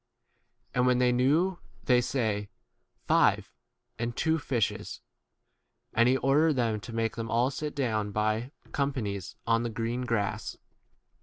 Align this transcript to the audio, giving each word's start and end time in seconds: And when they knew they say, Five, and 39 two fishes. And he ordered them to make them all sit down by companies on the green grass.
And 0.73 0.87
when 0.87 0.97
they 0.97 1.11
knew 1.11 1.59
they 1.83 2.01
say, 2.01 2.49
Five, 3.05 3.53
and 3.99 4.13
39 4.15 4.15
two 4.15 4.39
fishes. 4.39 5.01
And 5.93 6.09
he 6.09 6.17
ordered 6.17 6.53
them 6.53 6.79
to 6.79 6.91
make 6.91 7.15
them 7.15 7.29
all 7.29 7.51
sit 7.51 7.75
down 7.75 8.09
by 8.09 8.49
companies 8.71 9.35
on 9.45 9.61
the 9.61 9.69
green 9.69 10.07
grass. 10.07 10.57